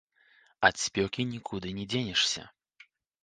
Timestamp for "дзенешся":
1.91-2.47